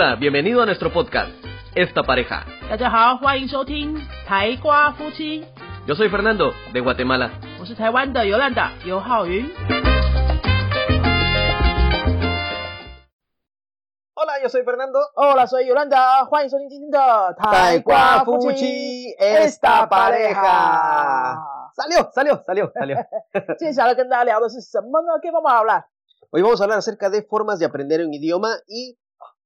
[0.00, 1.28] Hola, bienvenido a nuestro podcast,
[1.74, 2.46] Esta Pareja.
[5.88, 7.32] Yo soy Fernando, de Guatemala.
[14.14, 15.00] Hola, yo soy Fernando.
[15.16, 16.28] Hola, soy Yolanda.
[19.18, 21.40] Esta Pareja.
[21.74, 22.98] Salió, salió, salió, salió.
[26.30, 28.96] Hoy vamos a hablar acerca de formas de aprender un idioma y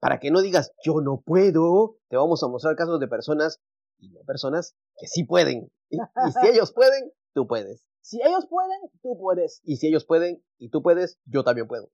[0.01, 3.61] para que no digas yo no puedo, te vamos a mostrar casos de personas
[3.97, 5.71] y no personas que sí pueden.
[5.89, 7.83] Y, y si ellos pueden, tú puedes.
[8.01, 11.89] si ellos pueden, tú puedes， Y si ellos pueden y tú puedes, yo también puedo.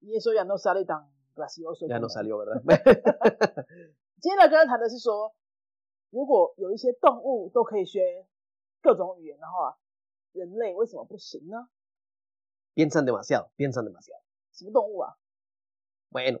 [0.00, 1.86] y eso ya no sale tan gracioso。
[1.88, 2.62] Ya no salió, ¿verdad?
[4.20, 5.32] 今天来跟他谈的是说，
[6.10, 8.26] 如果有一些动物都可以学
[8.82, 9.78] 各种语言的话，
[10.32, 11.68] 人类为什么不行呢？
[12.74, 14.20] piensan demasiado, piensan demasiado.
[14.52, 15.16] 什么动物啊？
[16.10, 16.40] Bueno,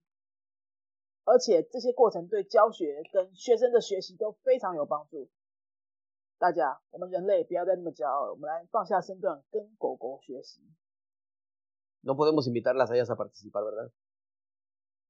[1.23, 5.29] 而且这些过程对教学跟学生的学习都非常有帮助。
[6.37, 10.61] 大家，我们人类不要再那么骄傲了，我们来放下身段，跟狗狗学习。
[12.01, 13.91] No podemos invitarlas a ellas a participar, ¿verdad?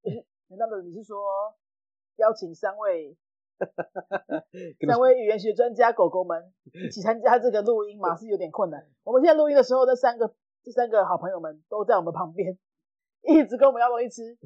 [0.50, 1.56] 难道的你是说
[2.18, 3.18] 邀请三位
[4.86, 8.18] 三位语言学专家狗狗们一起参加这个录音嘛？
[8.18, 8.86] 是有点困难。
[9.04, 12.58] 我们现在录音的时候，这三个这三个好朋友们都在我们旁边，
[13.22, 14.38] 一直跟我们要东西吃，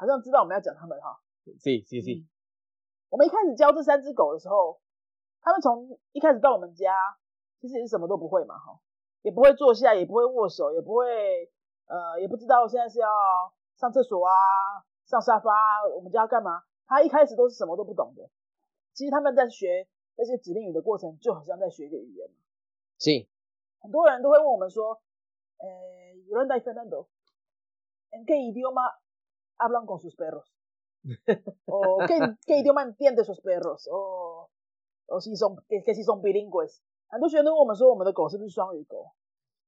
[0.00, 1.20] 好像知道我们要讲他们哈。
[1.60, 2.24] Sí, sí, sí.
[3.10, 4.80] 我们一开始教这三只狗的时候，
[5.42, 6.94] 他们从一开始到我们家，
[7.60, 8.80] 其实也是什么都不会嘛，哈，
[9.20, 11.04] 也不会坐下，也不会握手，也不会
[11.84, 13.08] 呃，也不知道现在是要
[13.76, 14.32] 上厕所啊，
[15.04, 16.62] 上沙发啊，我们家要干嘛？
[16.86, 18.30] 他一开始都是什么都不懂的。
[18.94, 19.86] 其实他们在学
[20.16, 22.36] 那些指令语的过程，就好像在学一个语言嘛。
[22.98, 23.28] Sí.
[23.80, 25.02] 很多人都会问我们说，
[25.58, 25.68] 呃
[26.28, 27.08] ，Yolanda y Fernando,
[28.10, 28.92] ¿en qué idioma
[29.60, 30.50] hablan con sus perros?
[31.66, 33.86] o ¿qué, qué idioma entiende sus perros?
[33.92, 34.48] o
[35.06, 36.80] o si son que, que si son bilingües？
[37.08, 39.12] 很多学生都问我们说，我们的狗是不是双语狗？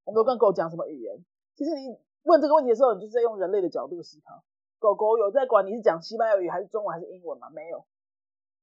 [0.05, 1.25] 我们都跟狗讲什么语言？
[1.55, 4.43] 其实你问这个问题的时候，你就是在用人类的角度思考。
[4.79, 7.51] 狗狗有在管你是讲西班牙语还是中文还是英文吗？
[7.51, 7.85] 没有，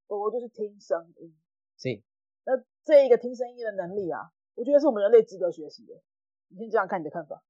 [0.07, 1.33] 狗狗就是听声音。
[1.77, 2.03] Sí.
[2.45, 5.93] 那这一个听声音的能力啊，我觉得是我们人类值得学习的。
[6.49, 7.43] 你先讲讲看你的看法。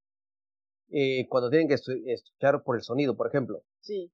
[0.91, 3.63] Eh, cuando tienen que escuchar por el sonido, por ejemplo.
[3.81, 4.09] 是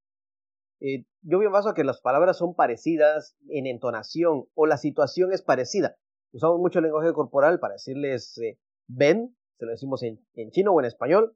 [0.81, 5.33] ，Eh, yo me baso a que las palabras son parecidas en entonación o la situación
[5.33, 5.97] es parecida.
[6.33, 10.73] Usamos mucho el lenguaje corporal para decirles eh, ven, se lo decimos en, en chino
[10.73, 11.35] o en español,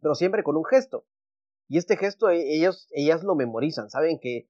[0.00, 1.06] pero siempre con un gesto.
[1.68, 4.48] Y este gesto ellos, ellas lo memorizan, saben que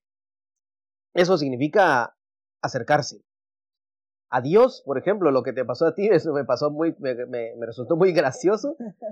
[1.15, 2.15] eso significa
[2.61, 3.23] acercarse.
[4.31, 7.15] A Dios, por ejemplo, lo que te pasó a ti, eso me pasó muy, me,
[7.27, 8.77] me- me resultó muy gracioso.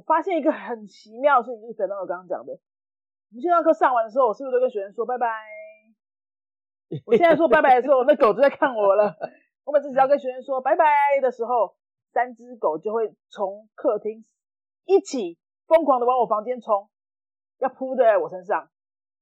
[0.00, 5.28] 我发现一个很奇妙的事情，就是等到我刚刚讲的，我们线上课上完的时候，我是不是都跟学生说拜拜？
[7.04, 9.14] 我现在说拜拜的时候，那狗就在看我了。
[9.64, 11.76] 我每次只要跟学生说拜拜的时候，
[12.14, 14.24] 三只狗就会从客厅
[14.86, 16.88] 一起疯狂的往我房间冲，
[17.58, 18.70] 要扑在我身上。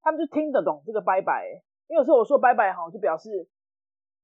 [0.00, 3.49] 他们就听得懂这个拜拜、欸，因为有时候我说拜拜哈，就表示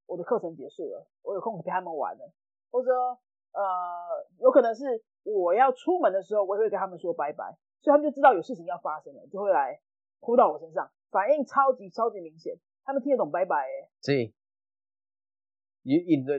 [0.06, 2.32] 我的课程结束了，我有空陪他们玩了，
[2.70, 3.18] 或者说
[3.54, 3.62] 呃，
[4.40, 9.80] 有可能是我要出门的时候，我也会跟他们说拜拜，所以他们就知道有事情要发生了，就会来
[10.20, 14.34] 扑到我身上，反应超级超级明显，他们听得懂拜拜、欸，Sí.
[15.86, 16.34] Y, y no,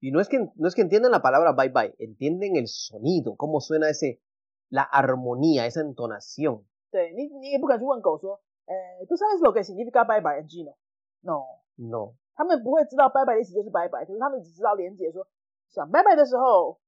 [0.00, 3.36] y no es que no es que entiendan la palabra bye bye, entienden el sonido,
[3.36, 4.20] cómo suena ese,
[4.68, 6.64] la armonía, esa entonación.
[6.90, 12.14] 对你，你也不敢去问狗说，呃，¿tú sabes lo que significa bye bye en chino？No，No.
[12.34, 15.24] 他们不会知道拜拜的意思就是拜拜，可是他们只知道连接说，
[15.74, 16.78] 想拜拜的时候，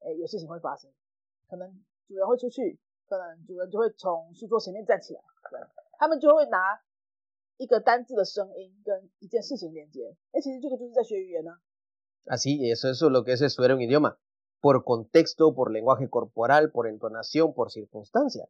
[0.00, 0.90] 哎，有事情会发生，
[1.48, 1.70] 可能
[2.08, 5.60] 主人会出去，可能主人就会从书桌前面站起来，对，
[5.98, 6.82] 他们就会拿
[7.56, 10.16] 一个单字的声音跟一件事情连接。
[10.32, 11.52] 哎，其实这个就是在学语言呢、
[12.26, 14.18] Así, eso, eso es lo que es estudiar un idioma.
[14.60, 18.48] Por contexto, por lenguaje corporal, por entonación, por circunstancia。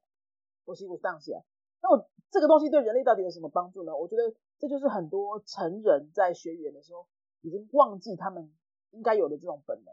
[1.81, 3.97] 那我这个东西对人类到底有什么帮助呢？
[3.97, 7.07] 我觉得这就是很多成人在学语言的时候
[7.41, 8.53] 已经忘记他们
[8.93, 9.93] 应该有的这种本能。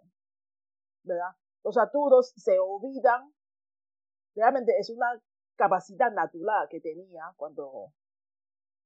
[1.04, 1.36] ¿verdad?
[1.64, 3.34] Los adultos se olvidan
[4.36, 5.20] realmente es una
[5.58, 7.92] capacidad natural que tenía cuando,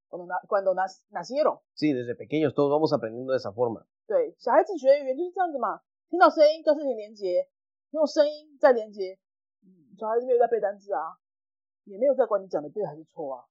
[0.08, 0.74] cuando, cuando
[1.10, 1.60] nacieron.
[1.74, 3.86] Sí, desde pequeños todos vamos aprendiendo de esa forma.
[4.08, 7.50] 对，小孩子学语言就是这样子嘛，听到声音跟事情连接，
[7.92, 9.20] 用声音再连接。
[9.64, 11.18] 嗯，小孩子没有在背单词啊，
[11.86, 13.46] 也没有在管你讲的对还是错啊，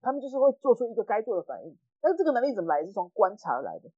[0.00, 1.78] 他们就是会做出一个该做的反应。
[2.00, 2.84] 但是这个能力怎么来？
[2.84, 3.90] 是从观察而来的。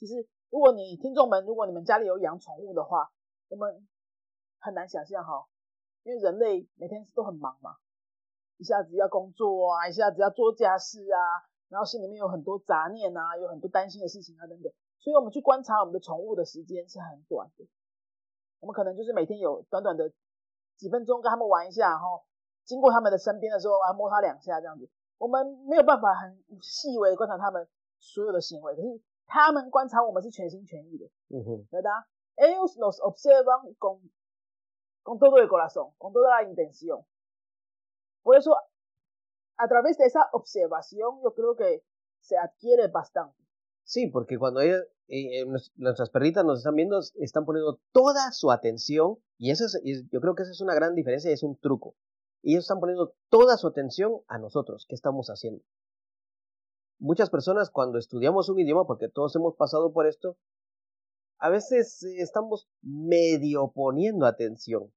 [0.00, 3.12] 其实，如果你听众们，如果你们家里有养宠物的话，
[3.48, 3.86] 我们
[4.58, 5.46] 很难想象哈，
[6.04, 7.76] 因为人类每天都很忙嘛，
[8.56, 11.20] 一下子要工作啊，一下子要做家事啊，
[11.68, 17.66] 然后心里面有很多杂念啊，有很多担心的事情啊等等，所以我们去观察我们的宠物的时间是很短的。
[18.60, 20.10] 我们可能就是每天有短短的
[20.78, 22.24] 几分钟跟他们玩一下，然后
[22.64, 24.88] 经过他们的身边的时候，啊摸它两下这样子。
[25.18, 27.68] 我们没有办法很细微的观察他们
[27.98, 28.88] 所有的行为，可是
[29.29, 31.65] 他们观察我们是全心全意的， Ujú.
[31.71, 32.05] ¿verdad?
[32.37, 33.99] Ellos nos observan con,
[35.03, 37.05] con todo el corazón, con toda la intención.
[38.23, 38.55] Por eso,
[39.57, 41.83] a través de esa observación, yo creo que
[42.19, 43.35] se adquiere bastante.
[43.83, 48.31] Sí, porque cuando ellas, eh, eh, nues- nuestras perritas nos están viendo, están poniendo toda
[48.31, 51.33] su atención y eso es, es- yo creo que esa es una gran diferencia y
[51.33, 51.95] es un truco.
[52.41, 55.63] Ellos están poniendo toda su atención a nosotros, ¿qué estamos haciendo?
[56.99, 60.37] Muchas personas cuando estudiamos un idioma, porque todos hemos pasado por esto,
[61.39, 64.93] a veces eh, estamos medio poniendo atención.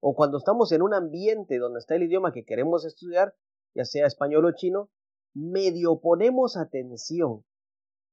[0.00, 3.34] O cuando estamos en un ambiente donde está el idioma que queremos estudiar,
[3.74, 4.90] ya sea español o chino,
[5.32, 7.44] medio ponemos atención.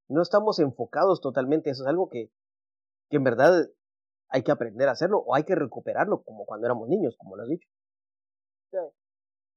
[0.07, 1.69] No estamos enfocados totalmente.
[1.69, 2.31] Eso es algo que,
[3.09, 3.67] que en verdad
[4.29, 7.43] hay que aprender a hacerlo o hay que recuperarlo como cuando éramos niños, como lo
[7.43, 7.67] has dicho.
[8.71, 8.79] 对，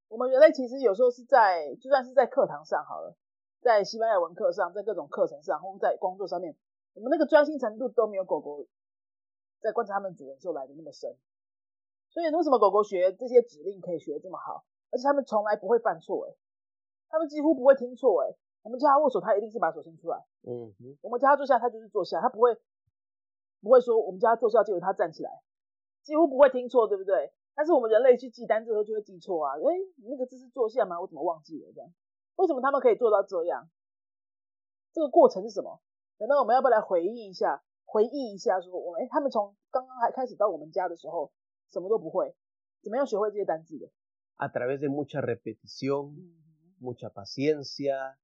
[0.09, 3.15] 我们人类其实有时候是在，就算是在课堂上好了，
[3.62, 6.56] 在西班牙文课上，在各种课程上，或者在工作上面，
[6.94, 8.66] 我们那个专心程度都没有狗狗
[9.60, 11.16] 在观察他们主人时候来的那么深。
[12.10, 16.26] 所以为什么狗狗学这些指令可以学得这么好，而且他们从来不会犯错？
[16.26, 16.36] 诶，
[17.10, 18.22] 他们几乎不会听错。
[18.24, 20.98] 诶，我们叫它握手，它一定是把手伸出来；Ujú.
[21.02, 22.58] 我们叫它坐下，它就是坐下，它不会
[23.62, 25.30] 不会说我们叫他坐下，结果它站起来，
[26.02, 27.32] 几乎不会听错，对不对？
[27.54, 31.00] 但是我们人类去记单字的时候就会记错啊，诶，你那个字是坐下吗？
[31.00, 31.72] 我怎么忘记了？
[31.76, 31.90] 这样，
[32.39, 33.69] 为什么他们可以做到这样？
[34.93, 35.81] 这个过程是什么？
[36.19, 37.63] 难道我们要不要来回忆一下？
[37.85, 41.33] 回忆一下说，我们诶，他们从刚刚还开始到我们家的时候，
[41.71, 42.35] 什么都不会，
[42.83, 43.89] 怎么样学会这些单字的？
[44.37, 48.19] A través de mucha repetición, 嗯 mucha paciencia,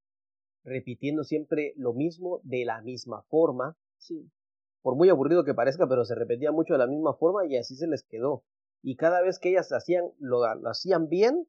[0.65, 3.77] repitiendo siempre lo mismo de la misma forma.
[3.99, 4.29] 是
[4.83, 7.77] por muy aburrido que parezca, pero se repetía mucho de la misma forma y así
[7.77, 8.43] se les quedó.
[8.83, 11.47] Y cada vez que ellas hacían, lo, lo hacían bien,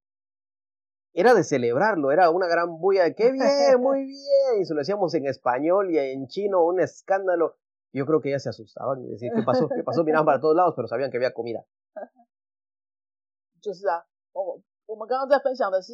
[1.15, 4.61] era de celebrarlo, era una gran bulla de ¡qué bien, muy bien!
[4.61, 7.57] Y se lo decíamos en español y en chino, un escándalo.
[7.93, 9.67] Yo creo que ellas se asustaban y decían, ¿qué pasó?
[9.67, 10.03] ¿Qué pasó?
[10.03, 11.65] Miraban para todos lados, pero sabían que había comida.
[13.61, 14.03] 就是啊，
[14.33, 15.93] 我我们刚刚在分享的是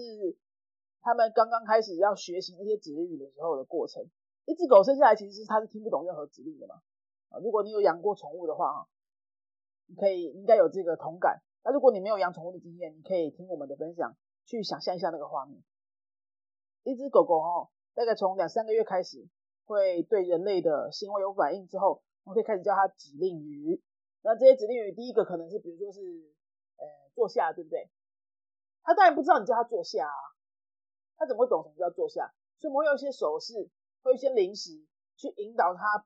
[1.02, 4.04] 他们刚刚开始要学习这些指令语的时候的过程。
[4.46, 6.76] 一只狗生下来其实是它是听不懂任何指令的嘛。
[7.30, 8.88] 啊，如果你有养过宠物的话啊，
[9.88, 11.42] 你可以应该有这个同感。
[11.66, 15.63] 那如果你没有养宠物的经验，你可以听我们的分享， 去想象一下那个画面。
[16.85, 19.29] 一只狗狗哦，大概从两三个月开始
[19.65, 23.83] 会对人类的行为有反应之后，我们可以开始叫它指令语。
[24.23, 26.01] 那这些指令语，第一个可能是比如说是
[26.77, 27.89] 呃坐下，对不对？
[28.83, 30.21] 它当然不知道你叫它坐下啊，
[31.17, 32.33] 他怎么会懂什么叫坐下？
[32.59, 33.71] 所以我们会用一些手势，
[34.03, 34.71] 会有一些零食
[35.17, 36.05] 去引导它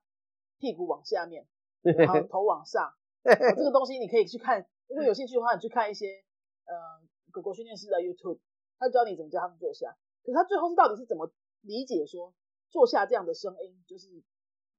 [0.59, 1.47] 屁股往下面，
[1.81, 2.85] 然后头往上。
[2.87, 6.23] 哦这个东西你可以去看，如果有兴趣的话，你去看一些
[6.65, 8.39] 呃狗狗训练师的 YouTube，
[8.79, 9.95] 他教你怎么教他们坐下。
[10.23, 11.31] 可是他最后是到底是怎么
[11.61, 12.33] 理解说
[12.69, 14.07] 坐下这样的声音，就是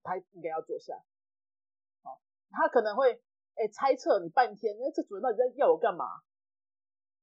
[0.03, 1.03] 他应该要坐下。
[2.03, 3.23] 好、他可能会
[3.55, 6.05] 哎猜测你半天，那这主人到底在要我干嘛？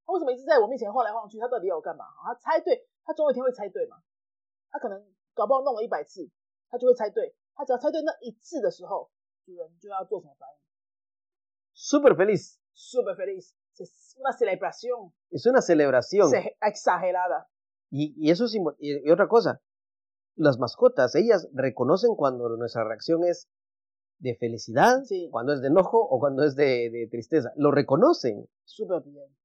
[0.04, 1.38] 他为什么一直在我面前晃来晃去？
[1.38, 2.04] 他到底要我干嘛？
[2.24, 4.02] 他猜对，他总有一天会猜对嘛？
[4.70, 6.30] 他可能搞不好弄了一百次，
[6.68, 7.34] 他就会猜对。
[7.54, 9.10] 他只要猜对那一次的时候，
[9.46, 10.56] 主人就要做什么反应
[11.74, 16.29] Súper feliz.？Super feliz, es una celebración Es una celebración.
[16.29, 17.47] se- exagerada.
[17.89, 19.61] Y, y eso es, impo- y, y otra cosa,
[20.35, 23.49] las mascotas, ellas reconocen cuando nuestra reacción es
[24.19, 25.29] de felicidad, Sí.
[25.31, 27.51] cuando es de enojo o cuando es de, de tristeza.
[27.55, 28.47] Lo reconocen.
[28.65, 29.35] Super bien.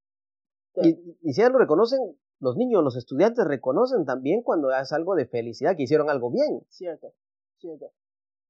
[0.76, 1.98] Y, y si ellas lo reconocen,
[2.38, 6.60] los niños, los estudiantes reconocen también cuando es algo de felicidad, que hicieron algo bien.
[6.68, 7.14] Cierto,
[7.58, 7.90] cierto。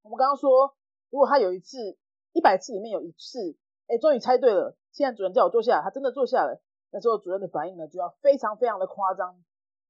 [0.03, 0.75] 我们刚刚说，
[1.11, 1.97] 如果他有一次
[2.33, 9.36] 一百次里面有一次，哎，终于猜对了， 现在主人叫我坐下，他真的坐下了，那时候主人的反应呢就要非常非常的夸张，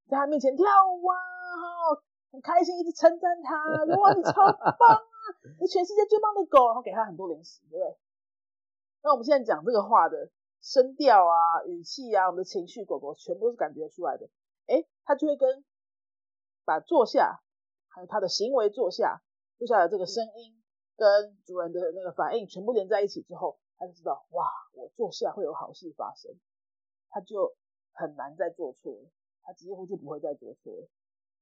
[0.07, 1.15] 在他面前跳舞啊，
[2.31, 3.55] 很开心，一直称赞他，
[3.99, 5.01] 哇，你超棒啊，
[5.59, 7.97] 你全世界最棒的狗，然后给他很多零食，对不对？
[9.03, 10.29] 那我们现在讲这个话的
[10.61, 14.29] 声调啊、语气啊、我们的情绪，狗狗全部都是感觉出来的。
[14.67, 15.65] 哎，它就会跟
[16.63, 17.41] 把坐下，
[17.89, 19.23] 还有它的行为坐下，
[19.57, 20.61] 坐下的这个声音
[20.95, 26.32] 跟主人的那个反应全部连在一起之后，它就知道哇，我坐下会有好事发生，
[27.10, 27.54] 它就
[27.92, 29.10] 很难再做错了，
[29.42, 30.88] 它几乎就不会再做错了。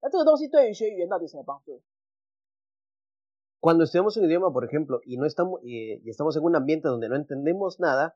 [0.00, 1.83] 那这个东西对于学语言到底什么帮助？
[3.61, 7.16] Cuando estudiamos un idioma, por ejemplo, y no estamos y estamos en un ambiente donde no
[7.16, 8.14] entendemos nada,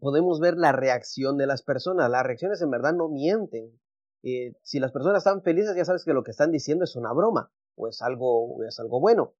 [0.00, 2.08] podemos ver la reacción de las personas.
[2.08, 3.78] Las reacciones en verdad no mienten.
[4.22, 7.12] Eh, si las personas están felices, ya sabes que lo que están diciendo es una
[7.12, 9.34] broma o es algo, o es algo bueno.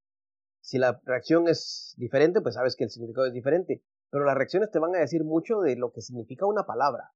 [0.68, 3.86] Si la reacción es diferente, pues sabes que el significado es diferente.
[4.10, 7.14] Pero las reacciones te van a decir mucho de lo que significa una palabra.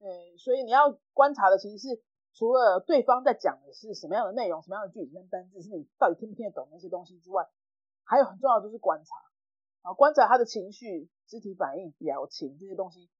[0.00, 2.02] 呃，所以你要观察的其实是
[2.32, 7.46] 除了对方在讲的是什么样的内容、什么样的句子跟单字，是你到底听不听得懂那些东西之外，
[8.02, 9.14] 还有很重要的就是观察
[9.82, 13.10] 啊，观察他的情绪、肢体反应、表情这些东西。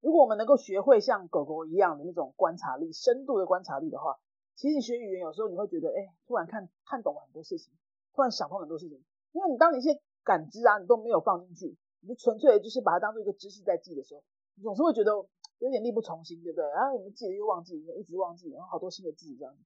[0.00, 4.18] 如果我们能够学会像狗狗一样的那种观察力、深度的观察力的话，
[4.58, 7.72] 其实你学语言有时候你会觉得，哎，突然看看懂了很多事情，
[8.12, 8.98] 突然想通很多事情。
[9.30, 14.22] 因为你当你一些感知啊，你都没有放进去，你就纯粹就是把它当做一个知识在记的时候，
[14.56, 15.12] 你总是会觉得。
[15.60, 16.64] 有点力不从心，对不对？
[16.70, 19.58] 然后我们记得又忘记，一直忘记，然后好多新的字这样子。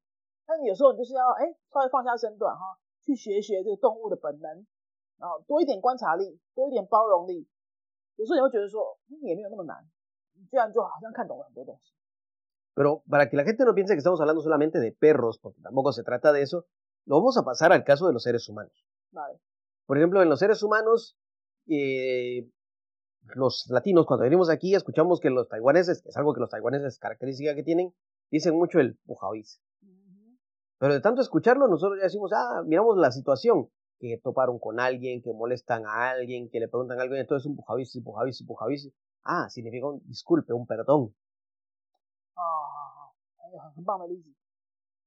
[0.47, 4.67] 但有时候你就是要哎，稍微放下身段哈，去学学这个动物的本能，
[5.19, 7.47] 然后多一点观察力，多一点包容力。
[8.17, 9.85] 有时候你会觉得说，也没有那么难，
[10.33, 11.93] 你居然就好像看懂了很多东西。
[12.75, 16.03] Pero para que la gente no piense que estamos hablando solamente de perros, porque tampoco se
[16.03, 16.67] trata de eso,
[17.05, 18.87] lo vamos a pasar al caso de los seres humanos.
[19.11, 19.39] Vale.
[19.87, 21.17] Por ejemplo, en los seres humanos,
[21.69, 22.49] eh,
[23.35, 26.99] los latinos, cuando venimos aquí, escuchamos que los taiwaneses, que es algo que los taiwaneses
[26.99, 27.93] característica que tienen,
[28.31, 29.61] dicen mucho el pujaoís.
[30.79, 33.69] Pero de tanto escucharlo, nosotros ya decimos, ah, miramos la situación,
[34.01, 37.55] que toparon con alguien, que molestan a alguien, que le preguntan a alguien, entonces un
[37.55, 38.91] pujaoís, pujaoís, pujaoís.
[39.23, 41.15] Ah, significa un disculpe, un perdón.
[42.35, 44.31] 哦，好好，还有很很棒的例子。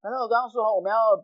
[0.01, 1.23] 反正我刚刚说，我们要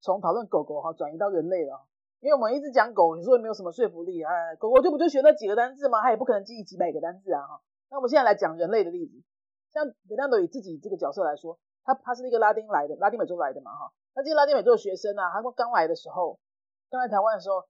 [0.00, 1.84] 从讨论狗狗哈转移到人类了。
[2.20, 6.02] 因为我们一直讲狗，你说没有什么说服力，哎，狗狗就不就学那几个单字吗？
[6.02, 7.60] 它也不可能记几百个单字啊，哈。
[7.90, 9.22] 那我们现在来讲人类的例子，
[9.72, 13.92] 像贝纳多以自己这个角色来说，他他是一个拉丁来的，拉丁美洲来的嘛，哈。
[14.16, 16.40] 那这些拉丁美洲的学生啊，他们刚来的时候，
[16.90, 17.64] 刚来台湾的时候，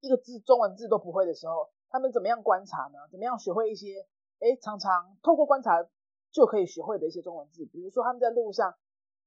[0.00, 2.98] 一个字中文字都不会的时候，他们怎么样观察呢？
[3.10, 4.06] 怎么样学会一些，
[4.38, 5.82] 哎，常常透过观察
[6.34, 7.64] 就可以学会的一些中文字？
[7.66, 8.74] 比如说他们在路上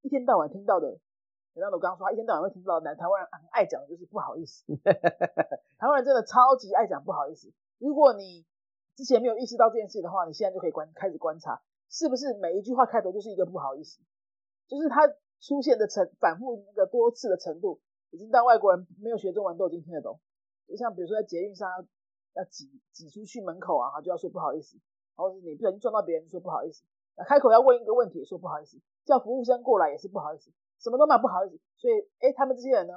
[0.02, 1.00] 一天到晚听到的。
[1.54, 4.62] 那我刚刚说，他一天到晚会听到，南台湾人很爱讲的就是不好意思。
[5.80, 7.50] 台湾人真的超级爱讲不好意思。
[7.78, 8.46] 如果你
[8.94, 14.00] 之前没有意识到这件事的话，你现在就可以观开始观察，是不是每一句话开头就是一个不好意思，
[14.68, 15.08] 就是它
[15.40, 20.20] 出现的程反复那个多次的程度，已经到外国人没有学中文都已经听得懂。
[20.68, 21.68] 就像比如说在捷运上
[22.34, 24.78] 要挤挤出去门口啊，就要说不好意思，
[25.16, 26.84] 或者是你不小心撞到别人说不好意思，
[27.27, 30.51] 开口要问一个问题说不好意思，叫服务生过来也是不好意思。
[30.79, 32.93] 什么都蛮不好意思，所以哎，他们这些人呢，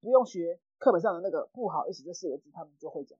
[0.00, 3.18] 不用学课本上的那个不好意思这四个字，他们就会讲。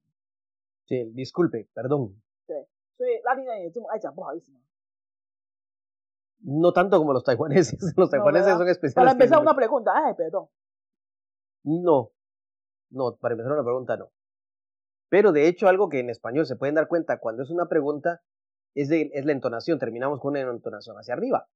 [0.87, 2.15] Sí, disculpe, perdón。
[2.47, 4.59] 对，所以拉丁人也这么爱讲不好意思吗？
[6.43, 7.95] No tanto como los taiwaneses.
[7.97, 8.95] Los taiwaneses son especiales.
[8.95, 10.49] Para empezar una pregunta, ay, perdón.
[11.63, 12.13] No,
[12.91, 14.11] no, para empezar una pregunta no.
[15.11, 18.23] Pero de hecho algo que en español se pueden dar cuenta cuando es una pregunta
[18.76, 19.80] es, de, es la entonación.
[19.80, 21.48] Terminamos con una entonación hacia arriba.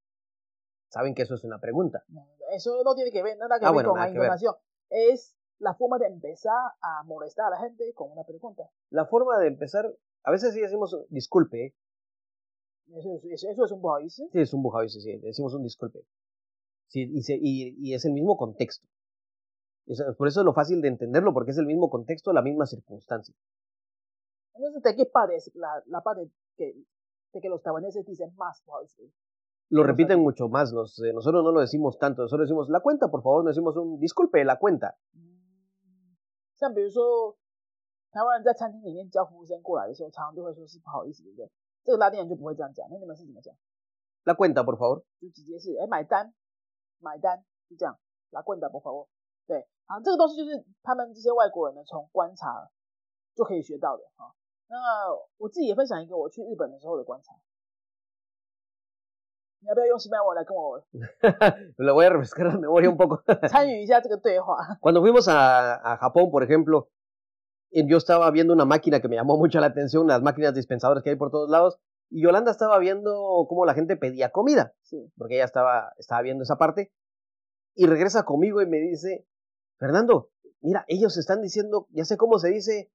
[0.87, 2.03] Saben que eso es una pregunta.
[2.51, 4.55] Eso no tiene que ver nada que ah, ver con la información.
[4.89, 8.63] Es la forma de empezar a molestar a la gente con una pregunta.
[8.89, 11.75] La forma de empezar, a veces sí decimos disculpe.
[12.87, 14.27] Eso, eso, es un bujavíce.
[14.31, 15.99] Sí, es un bujavíce, sí, decimos un disculpe.
[16.87, 18.87] Sí, y, y, y es el mismo contexto.
[20.17, 23.35] por eso es lo fácil de entenderlo, porque es el mismo contexto, la misma circunstancia.
[24.55, 26.73] Entonces, ¿de qué parte es la, la parte que,
[27.32, 29.10] de que los taiwaneses dicen más bujavíce?
[29.70, 30.72] lo repiten mucho más.
[30.72, 32.22] Los, eh, nosotros no lo decimos tanto.
[32.22, 33.44] Nosotros decimos la cuenta, por favor.
[33.44, 34.96] No decimos un disculpe, la cuenta.
[36.56, 37.36] 像比如说，
[38.12, 41.50] 台湾人在餐厅里面叫服务生过来的时候，常常就会说是不好意思，对不对？
[41.82, 42.86] 这个拉丁人就不会这样讲。
[42.90, 43.54] 那你们是怎么讲？
[44.24, 45.02] La cuenta, por favor。
[45.20, 46.32] 就直接是哎买单，
[47.00, 47.98] 买单就这样。
[48.30, 49.08] La cuenta, por favor。
[49.46, 52.70] 对，啊，这个东西就是他们这些外国人呢，从观察
[53.34, 54.34] 就可以学到的哈。
[54.68, 54.76] 那
[55.38, 57.32] 我自己也分享一个我去日本的时候的观察。
[59.60, 60.78] 你要不要用西班牙文来跟我
[61.78, 63.22] Le voy a refrescar la memoria un poco.
[63.48, 64.78] 参与一下这个对话？
[64.80, 66.90] Cuando fuimos a, a Japón, por ejemplo,
[67.70, 71.02] eh, yo estaba viendo una máquina que me llamó mucho la atención, las máquinas dispensadores
[71.02, 71.78] que hay por todos lados,
[72.10, 76.42] y Yolanda estaba viendo cómo la gente pedía comida, Sí， porque ella estaba, estaba viendo
[76.42, 76.92] esa parte,
[77.74, 79.26] y regresa conmigo y me dice,
[79.78, 82.92] Fernando, mira, ellos están diciendo, ya sé cómo se dice,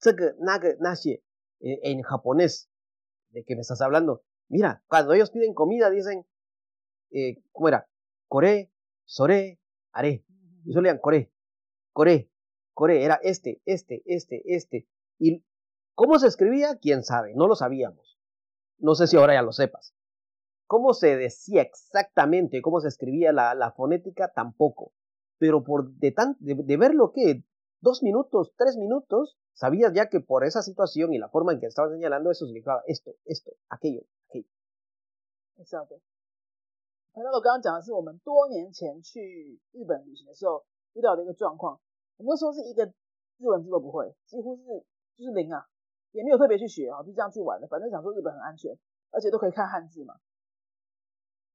[0.00, 2.70] "Tsugu, naga, nashi", eh, en japonés,
[3.30, 4.22] de que me estás hablando.
[4.48, 6.26] Mira, cuando ellos piden comida dicen,
[7.12, 7.88] eh, ¿cómo era?
[8.28, 8.72] Kore,
[9.04, 9.60] sore,
[9.92, 10.24] are.
[10.64, 11.32] Y solo leían Core,
[11.92, 12.30] Core,
[12.74, 14.88] Core, era este, este, este, este.
[15.18, 15.44] Y
[15.94, 18.18] cómo se escribía, quién sabe, no lo sabíamos.
[18.78, 19.94] No sé si ahora ya lo sepas.
[20.66, 24.92] Cómo se decía exactamente, cómo se escribía la, la fonética, tampoco.
[25.38, 27.44] Pero por de, tan, de, de ver lo que,
[27.80, 31.66] dos minutos, tres minutos, sabías ya que por esa situación y la forma en que
[31.66, 34.48] estaban señalando, eso significaba esto, esto, aquello, aquello.
[35.56, 36.00] 没事对。
[37.12, 40.64] 反正我刚刚讲的是我们多年前去日本旅行的时候
[40.94, 41.78] 遇到的一个状况。
[42.16, 42.86] 我们那时候是一个
[43.36, 44.62] 日文字都不会，几乎是
[45.16, 45.66] 就是零啊，
[46.12, 47.66] 也没有特别去学啊，就这样去玩的。
[47.66, 48.74] 反正想说日本很安全，
[49.10, 50.14] 而且都可以看汉字嘛。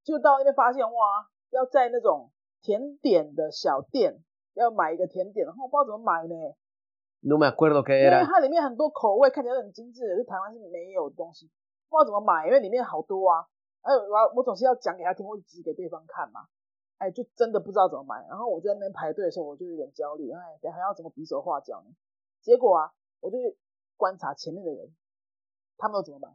[0.03, 2.31] 就到那边发现哇，要在那种
[2.61, 6.35] 甜点的小店要买一个甜点，然后我不知道怎么买呢，
[7.25, 11.49] No me acuerdo qué 因为.它里面很多口味看起来很精致，是台湾是没有的东西，
[11.89, 13.47] 不知道怎么买，因为里面好多啊。
[13.81, 16.45] 哎，我要我总是要讲给他听，或者指给对方看嘛。
[16.97, 18.23] 哎，就真的不知道怎么买。
[18.29, 21.89] 然后我就在那边排队的时候，我就有点焦虑，哎，等下要怎么比手画脚呢？
[22.41, 23.37] 结果啊，我就
[23.97, 24.93] 观察前面的人，
[25.77, 26.29] 他们都怎么买。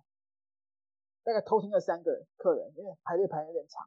[1.22, 3.86] 大概偷听了三个人客人，因为排队排的有点长。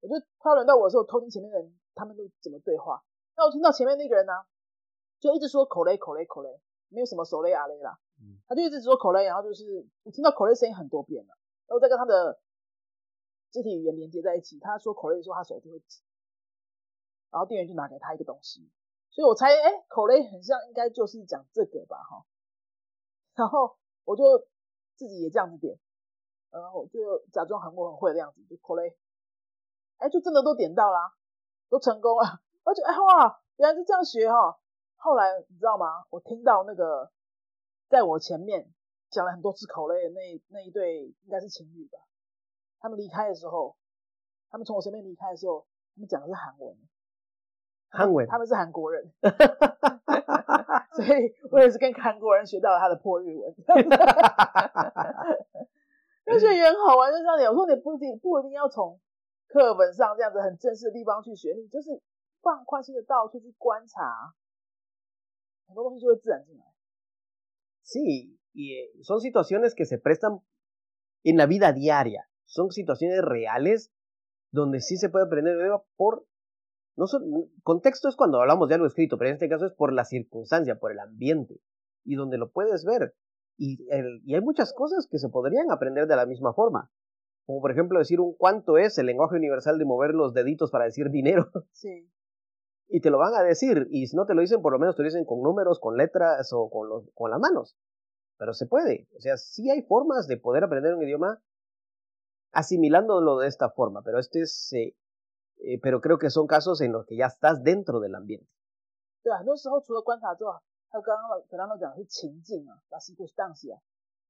[0.00, 3.02] 我就快要轮到我的时候，偷听前面的人他们都怎么对话。
[3.36, 4.32] 那我听到前面那个人呢、
[5.24, 11.34] 就一直说口雷口雷口雷，没有什么手雷阿雷啦，嗯他就一直说口雷，然后就是我听到口雷声音很多遍了，
[11.66, 12.38] 然后再跟他的
[13.50, 14.58] 肢体语言连接在一起。
[14.58, 16.02] 他说口雷的时候，他手就会指，
[17.30, 18.70] 然后店员就拿给他一个东西，
[19.08, 22.26] 所以我猜，哎，口雷很像应该就是讲这个吧，哈。
[23.34, 24.46] 然后我就
[24.94, 25.78] 自己也这样子点，
[26.50, 28.94] 然后就假装很我很会的样子，就口雷，
[29.96, 31.14] 哎，就真的都点到啦，
[31.70, 32.42] 都成功了。
[32.62, 34.60] 而且哎哇，原来是这样学哈。
[35.04, 36.06] 后来你知道吗？
[36.08, 37.10] 我听到那个
[37.90, 38.72] 在我前面
[39.10, 41.98] 讲了很多次口类的那那一对应该是情侣吧，
[42.80, 43.76] 他们离开的时候，
[44.48, 46.74] 他们从我身边离开的时候，他们讲的是韩文，
[47.90, 49.12] 韩文他们是韩国人，
[50.96, 53.54] 所以我也是跟韩国人学到了他的破日文。
[56.24, 58.98] 就觉得也很好玩，就像你有时候你不一定不一定要从
[59.48, 62.00] 课本上这样子很正式的地方去学，你就是
[62.40, 64.32] 放宽心的到处去观察，
[65.73, 66.63] 很多东西就会自然进来。
[67.81, 70.39] Sí, y eh, son situaciones que se prestan
[71.23, 72.29] en la vida diaria.
[72.45, 73.91] Son situaciones reales
[74.51, 76.25] donde sí se puede aprender idioma por...
[76.95, 77.23] No son,
[77.63, 80.79] contexto es cuando hablamos de algo escrito, pero en este caso es por la circunstancia,
[80.79, 81.61] por el ambiente,
[82.03, 83.15] y donde lo puedes ver.
[83.57, 86.91] Y, el- y hay muchas cosas que se podrían aprender de la misma forma.
[87.45, 90.85] Como por ejemplo decir un cuánto es el lenguaje universal de mover los deditos para
[90.85, 91.49] decir dinero.
[91.71, 92.09] Sí.
[92.87, 93.87] y te lo van a decir.
[93.89, 95.97] Y si no te lo dicen, por lo menos te lo dicen con números, con
[95.97, 97.77] letras o con, los, con las manos.
[98.37, 99.07] Pero se puede.
[99.15, 101.41] O sea, sí hay formas de poder aprender un idioma
[102.51, 104.01] asimilándolo de esta forma.
[104.01, 104.73] Pero este es.
[104.73, 104.95] eh,
[105.61, 108.47] eh, pero creo que son casos en los que ya estás dentro del ambiente.
[109.21, 110.53] 对啊，很多时候除了观察之外，
[110.89, 113.77] 还有刚刚可刚刚讲的是情境啊，la circunstancia。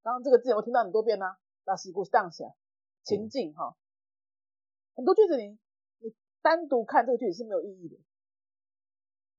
[0.02, 1.38] 刚刚这个字有没有听到很多遍呢、？
[1.66, 2.56] la circunstancia，
[3.04, 3.78] 情境哈、
[4.96, 5.60] 很多句子你
[6.00, 7.98] 你单独看这个句子是没有意义的。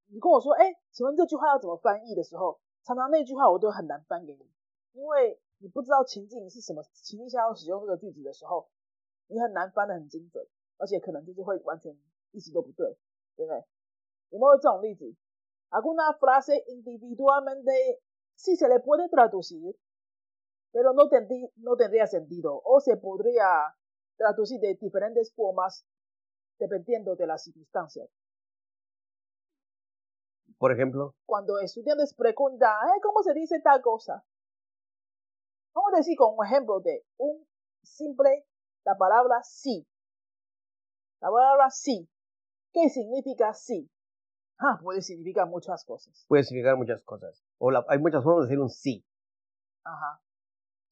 [0.07, 4.49] 你跟我说，哎，请问这句话要怎么翻译的时候，常常那句话我都很难翻给你，
[4.93, 8.69] 因为你不知道情境是什么情境下要使用这个句子的时候，
[9.27, 10.45] 你很难翻的很精准，
[10.77, 11.97] 而且可能就是会完全
[12.31, 12.97] 意思都不对，
[13.35, 13.63] 对不对？
[14.29, 15.15] 有没有这种例子
[15.69, 17.99] ？Alguna frase individualmente
[18.37, 19.75] sí se le puede traducir,
[20.71, 23.75] pero no, tendí no tendría sentido o se podría
[24.17, 25.85] traducir de diferentes formas
[26.59, 28.09] dependiendo de las circunstancias.
[30.58, 34.24] Por ejemplo, Cuando estudiantes preguntan, "Eh, ¿cómo se dice tal cosa?
[35.74, 37.46] Vamos a decir con un ejemplo de un
[37.82, 38.44] simple,
[38.84, 39.86] la palabra sí.
[41.20, 42.08] La palabra sí.
[42.72, 43.88] ¿Qué significa sí?
[44.58, 46.24] Ah, puede significar muchas cosas.
[46.28, 47.42] puede significar muchas cosas.
[47.58, 49.04] O la- hay muchas formas de decir un sí.
[49.84, 50.20] 啊哈。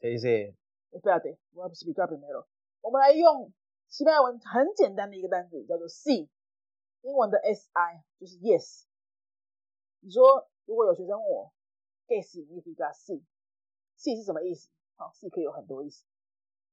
[0.00, 0.56] Se dice,
[0.92, 2.46] Espérate，我要 speak up primero。
[2.80, 3.52] 我们来用
[3.88, 6.28] 西班牙文很简单的一个单词，叫做 sí，
[7.02, 8.86] 英文的 si 就是 yes。
[10.03, 11.53] 你说如果有学生问我
[12.07, 14.69] ，¿qué significa sí？sí 是什么意思？
[14.95, 16.05] 好，sí 可以有很多意思，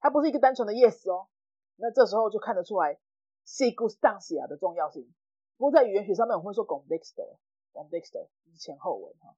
[0.00, 1.28] 它不是一个单纯的 yes 哦。
[1.76, 2.98] 那这时候就看得出来
[3.46, 5.08] circunstancia 的重要性。
[5.56, 9.36] 不过在语言学上面，我们会说 contexto，contexto 是前后文哈。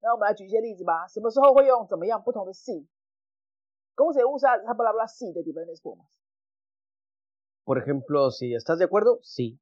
[0.00, 1.08] 那我们来举一些例子吧。
[1.08, 6.08] 什么时候会用怎么样不同的 si？¿Cómo se usa esa palabra si de diferentes formas?
[7.64, 9.58] Por ejemplo, si estás de acuerdo, sí.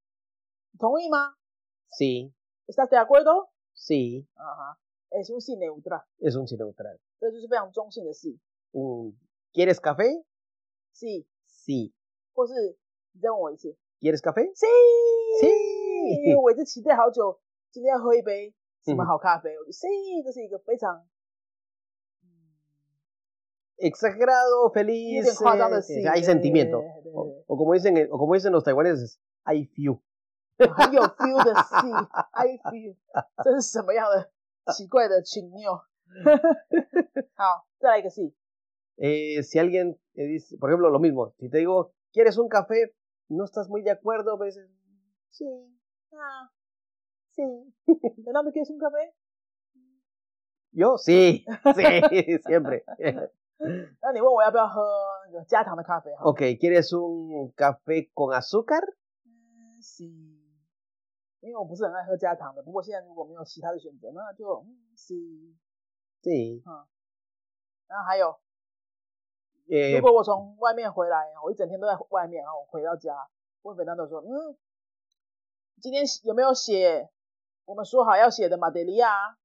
[0.78, 1.36] 同意吗
[1.90, 2.32] Sí,
[2.69, 3.49] ？¿Estás de acuerdo？
[3.75, 4.79] sí, 啊哈，
[5.11, 6.97] es un si neutral， es un sí neutral.
[7.19, 8.39] 这就是非常中性的 si。
[8.71, 9.13] Un,
[9.53, 10.23] ¿Quieres café?
[10.93, 11.93] si， Sí.
[12.33, 12.53] 或是
[13.13, 14.43] 你再问我一次 ¿Quieres café?
[14.53, 14.65] ，si，
[15.41, 17.39] Sí 因为我一直期待好久，
[17.71, 21.05] 今天要喝一杯什么嗯好咖啡，我就 si，这是一个非常
[22.21, 22.27] 嗯
[23.77, 25.23] Exagerado, 有 feliz.
[25.23, 26.79] 点夸张的 eh, si， hay 对 sentimiento.
[26.81, 29.99] 对对 O, 对 o como dicen, o como dicen los taiwaneses, I feel.
[30.59, 32.95] 很有 feel 的 si，I feel，
[33.43, 34.31] 这是什么样的
[34.73, 35.83] 奇怪的情拗？
[37.35, 38.33] 好，再来一个 si，
[38.97, 42.95] Eh, si alguien te dice, por ejemplo, lo mismo, si te digo, ¿quieres un café?
[43.27, 44.57] No estás muy de acuerdo, pues,
[45.31, 45.45] sí，
[46.13, 46.49] 啊，
[47.35, 49.13] sí，Fernando quieres un café？
[50.71, 52.85] yo sí, sí, siempre.
[54.01, 54.83] 那你问我要不要喝
[55.27, 56.13] 那个加糖的咖啡？
[56.15, 58.83] 哈， ok, ¿quieres un café con azúcar?
[59.25, 60.38] 嗯，sí，
[61.40, 65.54] 因为我不是很爱喝加糖的，不过现在如果没有其他的选择，那就嗯，sí。
[66.22, 66.62] Sí.
[67.86, 68.38] 然后还有
[69.66, 73.30] ，Eh, 如果我从外面回来，我一整天都在外面，然后我回到家，
[73.62, 74.56] 问 Fernando 说，嗯，
[75.80, 77.10] 今天有没有写
[77.64, 79.38] 我们说好要写的马德里亚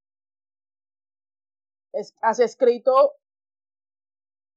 [1.94, 3.16] ？Es has escrito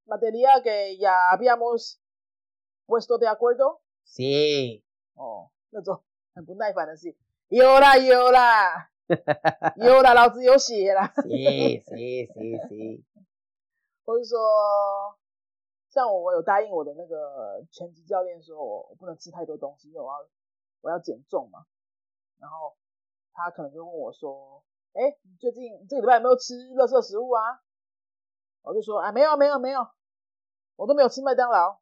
[0.05, 2.01] materia que ya habíamos
[2.85, 4.83] puesto de acuerdo？sí.
[5.15, 7.15] 哦，那种很不耐烦的事，
[7.49, 8.89] 有啦有啦
[9.77, 11.11] 有啦，老子有写啦。
[11.17, 13.03] Sí, sí, sí, sí.
[14.05, 14.37] 或是说，
[15.89, 20.29] 像我，我有答应我的那个拳击教练说，我我不能吃太多东西，因为我要
[20.81, 21.65] 我要减重嘛。
[22.39, 22.77] 然后
[23.33, 27.61] 他可能就问我说：“哎，你最近这个礼拜有没有吃垃圾食物啊？”
[28.61, 29.87] 我就说：“啊，没有没有没有，
[30.75, 31.79] 我都没有吃麦当劳。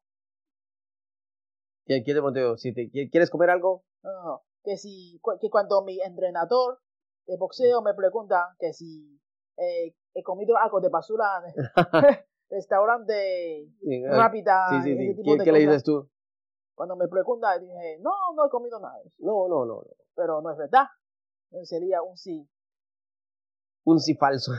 [1.86, 6.80] Quieres comer algo, 嗯，que si que cuando mi entrenador
[7.26, 9.20] de boxeo me pregunta que si
[9.56, 11.70] eh, he comido algo de basura en el
[12.50, 15.16] restaurante Sí, ah, rápida, sí, sí, ese sí.
[15.16, 16.08] tipo ¿Qué, de qué le dices tú?
[16.74, 19.00] Cuando me pregunta, dije, no, no he comido nada.
[19.18, 19.96] No, no, no, no.
[20.14, 20.86] Pero no es verdad.
[21.64, 22.48] Sería un sí.
[23.84, 24.52] Un sí falso.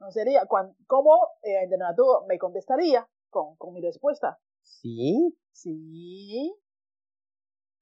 [0.00, 0.46] No sería,
[0.86, 4.38] ¿cómo el entrenador me contestaría con, con mi respuesta?
[4.62, 6.54] Sí, Sí.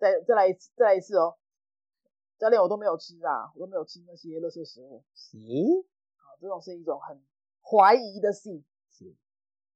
[0.01, 1.37] 再再来一次，再来一次哦。
[2.39, 5.05] 教练，我都没有吃啊，我都没有吃那些垃圾食物。
[5.15, 5.85] sí,
[6.17, 7.23] 啊，这种是一种很
[7.61, 9.15] 怀疑的 sí，sí.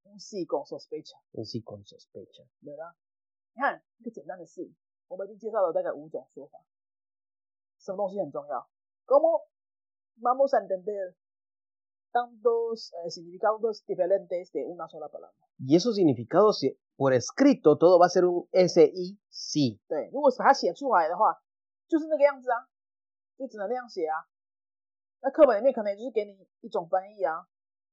[0.05, 2.47] un sí con sospecha，Un sí con sospecha.
[2.65, 2.97] 对吧？
[3.53, 4.73] 你看一个简单的 sí，
[5.09, 6.59] 我们已经介绍了大概五种说法。
[7.79, 8.67] 什么东西很重要
[9.05, 9.47] ？¿Cómo
[10.19, 11.15] vamos a entender
[12.14, 15.36] tantos eh, significados diferentes de una sola palabra？
[15.60, 19.80] Y esos significados, si- por escrito, todo va a ser un SI, sí.
[19.88, 21.36] 对，如果是把它写出来的话，
[21.88, 22.68] 就是那个样子啊，
[23.38, 24.16] 就只能那样写啊。
[25.22, 27.46] 那课本里面可能也就是给你一种翻译啊，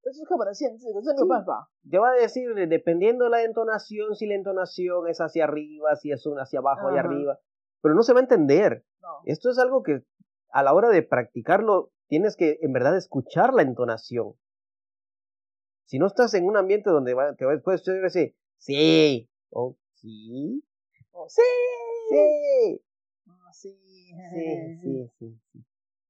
[0.03, 1.69] 这就是课本的限制，可是这没有办法。
[1.90, 6.11] Te va a decir, dependiendo de la entonación, si la entonación es hacia arriba, si
[6.12, 7.09] es una hacia abajo y Ajá.
[7.09, 7.38] arriba.
[7.83, 8.85] Pero no se va a entender.
[9.01, 9.23] No.
[9.25, 10.05] Esto es algo que
[10.51, 14.34] a la hora de practicarlo tienes que en verdad escuchar la entonación.
[15.86, 20.62] Si no estás en un ambiente donde va- te puedes decir sí o sí,
[21.13, 22.82] 哦，sí，sí,
[23.28, 25.65] 啊，sí，sí, sí, sí, sí.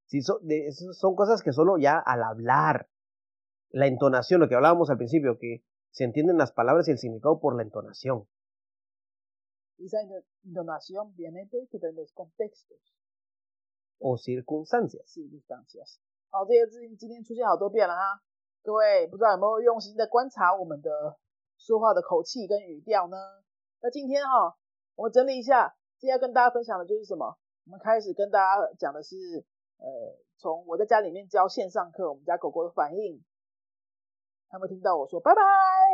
[0.07, 2.89] Sí, de- son cosas que solo ya al hablar,
[3.69, 7.39] la entonación, lo que hablábamos al principio, que se entienden las palabras y el significado
[7.39, 8.27] por la entonación.
[9.77, 12.79] Esa ento- entonación viene de diferentes contextos,
[14.01, 15.05] o circunstancias.
[15.05, 15.97] circunstancias。
[16.29, 18.21] 好，这些字音今天出现好多遍了哈，
[18.63, 21.17] 各位不知道有没有用心的观察我们的
[21.57, 23.17] 说话的口气跟语调呢？
[23.81, 24.57] 那今天哈，
[24.95, 27.37] 我整理一下，今天要跟大家分享的就是什么？
[27.65, 29.15] 我们开始跟大家讲的是，
[29.77, 33.23] 呃，从我在家里面教线上课，我们家狗狗的反应，
[34.49, 35.41] 他们听到我说拜拜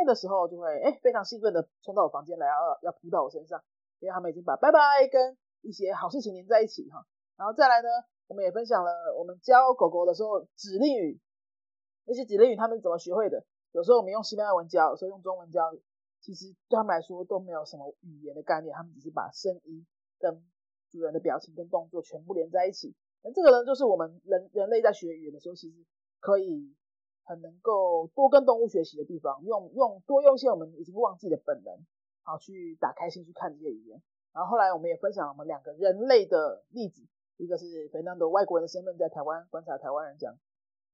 [0.06, 3.62] 的时候，就会哎非常兴奋的冲到我房间来，要要扑到我身上，
[3.98, 4.78] 因为他们已经把拜拜
[5.10, 7.04] 跟一些好事情连在一起哈。
[7.38, 7.88] 然后再来呢，
[8.26, 11.20] 我们也分享了我们教狗狗的时候指令语，
[12.04, 13.44] 那些指令语他们怎么学会的？
[13.70, 15.62] 有时候我们用西班牙文教，有时候用中文教，
[16.20, 19.86] 其实对他们来说都没有什么语言的概念，他们只是把声音
[20.18, 20.42] 跟
[20.90, 22.92] 主人的表情跟动作全部连在一起。
[23.22, 25.76] 那这个呢，就是我们人人类在学语言的时候，其实
[26.18, 26.74] 可以
[27.22, 31.86] 很能够多跟动物学习的地方，用用多用一些我们已经忘记的本能，
[32.24, 34.02] 好去打开心去看这些语言。
[34.32, 37.02] 然后后来我们也分享了我们两个人类的例子，
[37.38, 40.36] 一个是肥南的外国人的身份在台湾观察台湾人讲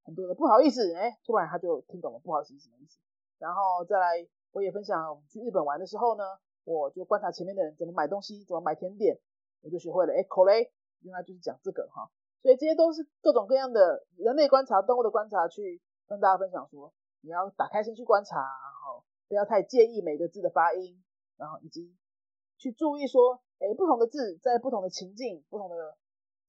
[0.05, 2.99] 很多的不好意思，哎，突然他就听懂了不好意思是什么意思。
[3.39, 6.23] 然后再来我也分享我们去日本玩的时候呢，
[6.65, 9.19] 我就观察前面的人怎么买东西，怎么买甜点，
[9.63, 12.09] 我就学会了哎口雷，原来就是讲这个哈。
[12.43, 21.03] 所以这些都是各种各样的人类观察、动物的观察，去跟大家分享说，你要打开心去观察，然后不要太介意每个字的发音，
[21.39, 21.97] 然后以及
[22.59, 25.97] 去注意说，哎，不同的字在不同的情境、不同的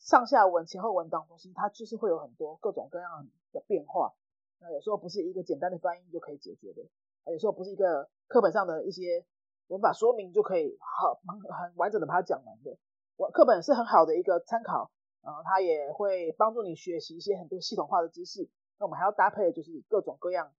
[0.05, 4.13] 上下文、前后文当中，其实它就是会有很多各种各样的变化。
[4.59, 6.83] 那有时候不是一个简单的翻译就可以解决的，
[7.31, 9.25] 有时候不是一个课本上的一些
[9.67, 12.77] 文法说明就可以好很很完整的把它讲完的。
[13.17, 14.91] 我课本是很好的一个参考。
[15.25, 18.47] 然后它也会帮助你学习一些很多系统化的知识。
[18.77, 20.53] 那我们还要搭配就是各种各样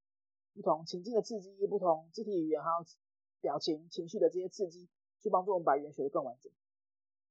[0.57, 2.85] 不同情境的刺激、不同肢体语言还有
[3.41, 4.89] 表情、情绪的这些刺激，
[5.23, 6.51] 去帮助我们把语言学得更完整。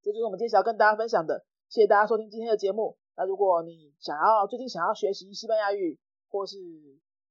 [0.01, 1.45] 这就是我们今天想要跟大家分享的。
[1.75, 2.95] 谢谢大家收听今天的节目。
[3.17, 6.55] 那如果你想要最近想要学习西班牙语，或是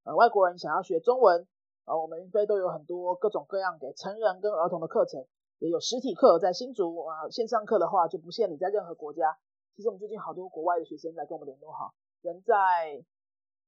[0.03, 1.47] 呃外国人想要学中文，
[1.85, 5.25] 呃我们云飞都有很多各种各样给成人跟儿童的课程，
[5.57, 9.35] 也有实体课在新竹啊，线上课的话就不限你在任何国家。
[9.75, 13.03] 其实我们最近好多国外的学生来跟我们联络哈，人在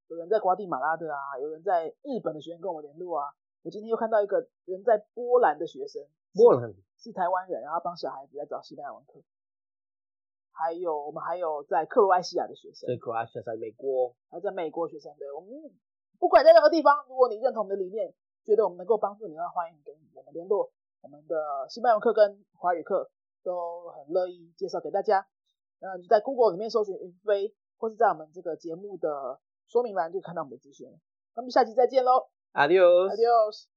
[0.09, 3.25] 有人在瓜地马拉的啊，有人在日本的学生跟我们联络啊。
[3.63, 9.19] 我今天又看到一个人在波兰的学生，波兰是台湾人，然后帮小孩子在找西班牙文课。
[10.57, 15.13] 还有我们还有在克罗埃西亚的学生，在克罗埃西亚在美国，还在美国学生。
[15.19, 15.49] 对我们
[16.17, 18.11] 不管在任何地方，如果你认同我们的理念，
[18.43, 20.71] 觉得我们能够帮助你，那欢迎跟我们联络。
[21.01, 23.11] 我们的西班牙课跟华语课
[23.43, 25.27] 都很乐意介绍给大家。
[25.79, 30.97] 那你在 Google 里面搜寻云飞，或是在我们这个节目的说明栏就看到我们的资讯了。
[31.35, 33.11] 那么下期再见喽，Adios。
[33.13, 33.67] Adios。